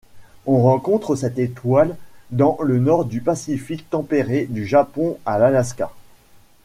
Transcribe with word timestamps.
On 0.47 0.63
rencontre 0.63 1.15
cette 1.15 1.37
étoile 1.37 1.95
dans 2.31 2.57
le 2.63 2.79
nord 2.79 3.05
du 3.05 3.21
Pacifique 3.21 3.87
tempéré, 3.91 4.47
du 4.49 4.65
Japon 4.65 5.19
à 5.27 5.37
l'Alaska. 5.37 5.91